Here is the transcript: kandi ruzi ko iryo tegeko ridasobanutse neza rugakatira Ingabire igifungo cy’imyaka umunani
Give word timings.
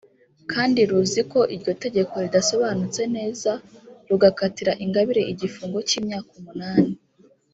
kandi 0.51 0.79
ruzi 0.89 1.21
ko 1.31 1.39
iryo 1.55 1.71
tegeko 1.83 2.13
ridasobanutse 2.25 3.01
neza 3.15 3.51
rugakatira 4.09 4.71
Ingabire 4.83 5.21
igifungo 5.33 5.77
cy’imyaka 5.87 6.31
umunani 6.41 6.93